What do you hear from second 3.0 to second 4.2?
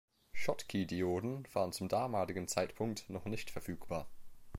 noch nicht verfügbar.